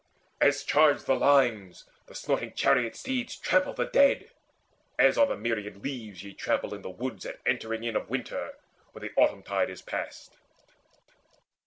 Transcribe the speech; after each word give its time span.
As 0.39 0.63
charged 0.63 1.05
the 1.05 1.15
lines, 1.15 1.87
the 2.07 2.15
snorting 2.15 2.53
chariot 2.53 2.95
steeds 2.95 3.37
Trampled 3.37 3.75
the 3.75 3.85
dead, 3.85 4.31
as 4.97 5.15
on 5.15 5.27
the 5.29 5.37
myriad 5.37 5.83
leaves 5.83 6.23
Ye 6.23 6.33
trample 6.33 6.73
in 6.73 6.81
the 6.81 6.89
woods 6.89 7.23
at 7.23 7.39
entering 7.45 7.83
in 7.83 7.95
Of 7.95 8.09
winter, 8.09 8.55
when 8.93 9.03
the 9.03 9.11
autumn 9.15 9.43
tide 9.43 9.69
is 9.69 9.83
past. 9.83 10.37